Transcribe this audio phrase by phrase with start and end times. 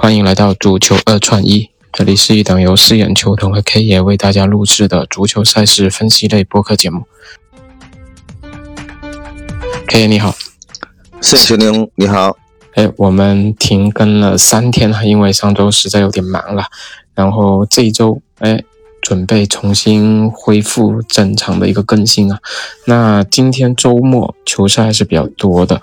[0.00, 7.02] 欢迎来到足球二串一，这里是一档由四眼球童和 K 爷为大家录制的足球赛事分析类播客节目。
[9.88, 10.36] K 爷你好，
[11.20, 12.36] 四眼球童你好。
[12.74, 16.66] 哎，我们停更了三天了，因为上周实在有点忙了，
[17.14, 18.62] 然后这一周哎
[19.02, 22.38] 准备重新恢复正常的一个更新啊。
[22.86, 25.82] 那今天周末球赛还是比较多的。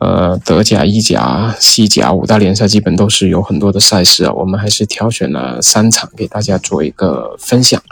[0.00, 7.82] 呃，德甲、意甲、西甲五大联赛基本都是有很多的赛事啊，我们还是挑选了三场给大家做一个分享。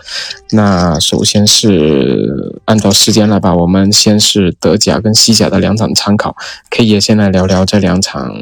[0.53, 6.37] 那首先是按照时间来吧，我们先是德甲跟西甲的两场参考，
[6.71, 8.33] 可以先来聊聊这两场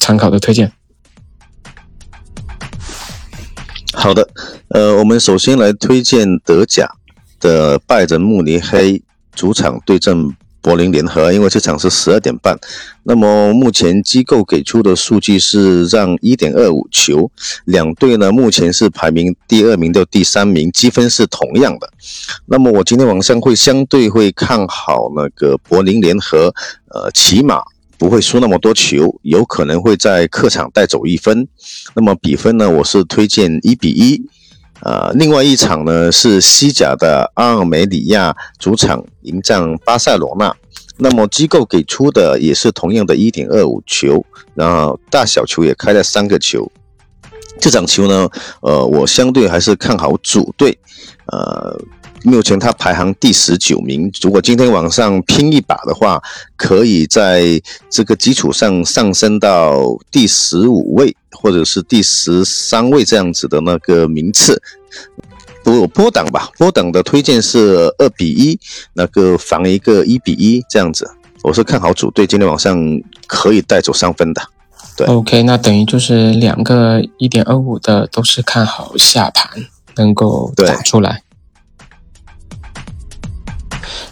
[0.00, 0.72] 参考的推荐。
[3.92, 4.28] 好的，
[4.70, 6.90] 呃，我们首先来推荐德甲
[7.38, 9.00] 的拜仁慕尼黑
[9.32, 10.34] 主场对阵。
[10.60, 12.58] 柏林联合，因为这场是十二点半。
[13.04, 17.30] 那么目前机构给出的数据是让一点二五球，
[17.64, 21.88] 两队呢目前是排名第二名到第三名，积分是同样的。
[22.46, 26.54] 那么我今天晚上会相对会看好那个柏林联合，
[26.88, 27.62] 呃，起码
[27.96, 31.48] 不会输那么多球，有可能会在客场带走一分。
[31.94, 34.22] 那么比分呢，我是推荐一比一。
[34.82, 40.54] 呃，另外一场呢是西甲的阿尔梅里亚主场迎战巴塞罗那，
[40.96, 46.70] 那么机构给出的也是同样的一点二五球，然后大小球也开了三个球。
[47.60, 48.28] 这场球呢，
[48.60, 50.78] 呃，我相对还是看好主队，
[51.26, 51.78] 呃。
[52.24, 56.20] 目前它排行第十九名，如果今天晚上拼一把的话，
[56.56, 64.60] 可以在这个基础上上升到第十五位或者是第十三位这样子的那个名次。
[65.62, 68.58] 波波档吧，波档的推荐是二比一，
[68.94, 71.08] 那个防一个一比一这样子。
[71.42, 72.76] 我是看好主队今天晚上
[73.26, 74.42] 可以带走三分的。
[74.96, 79.48] 对，OK，那等于就是两个一点二五的都是看好下盘
[79.96, 81.22] 能够打出来。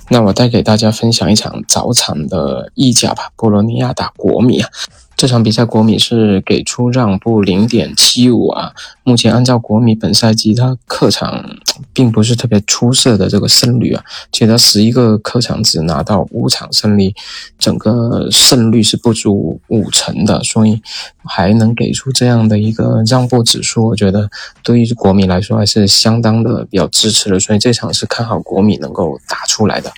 [0.08, 4.70] 那我再给大家分享一场早场的意甲吧，波罗尼亚打国米啊。
[5.16, 8.72] 这场比赛国米是给出让步零点七五啊。
[9.02, 11.42] 目前按照国米本赛季他客场
[11.92, 17.14] 并不是特别出色的这个胜率啊，且他十一个客场只拿到五场胜利，
[17.58, 20.82] 整个胜率是不足五成的，所以
[21.24, 24.28] 还能给出这样的一个让步指数，我觉得
[24.62, 29.90] 对于国米来说还是相当的比较支持的，所以这场是看好国米能够打出来的。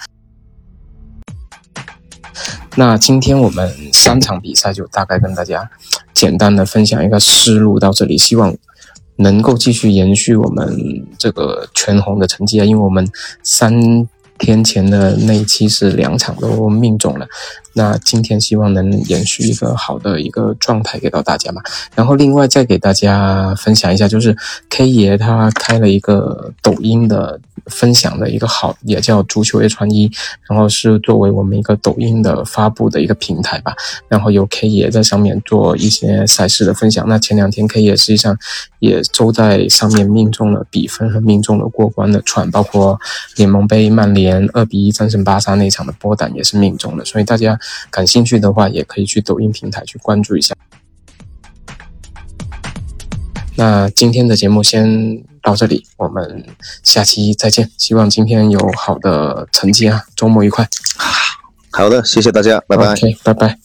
[2.76, 5.70] 那今天我们三场比赛就大概跟大家
[6.14, 8.54] 简单的分享一个思路到这里，希望
[9.16, 13.08] 能够继续延续我们这个全红的成绩啊，因为我们
[13.42, 17.26] 三天前的那一期是两场都命中了。
[17.74, 21.62] 那今天希望能延续一个好的一个状态给到大家嘛，
[21.94, 24.36] 然后另外再给大家分享一下，就是
[24.68, 30.10] K 爷他开了一个抖音的分享的一个号，也叫足球一传一，
[30.48, 33.72] 然后是作为我们一个抖音的发布的一个平台吧，
[34.08, 37.08] 然后有 K 爷在上面做一些赛事的分享。
[37.08, 38.36] 那前两天 K 爷实际上
[38.80, 42.98] 也都在上面命中了比分和命中了过关的串，包括
[43.36, 47.58] 联盟杯曼联二比一战胜巴萨那场的波胆也是命中的，所以大家。
[47.90, 50.54] 感兴趣的话，也可以去抖音平台去关注一下。
[53.56, 56.46] 那今天的节目先到这里，我们
[56.82, 57.70] 下期再见。
[57.76, 60.04] 希望今天有好的成绩啊！
[60.14, 60.68] 周末愉快。
[61.70, 62.92] 好的，谢谢大家，拜拜。
[62.92, 63.58] OK，拜拜。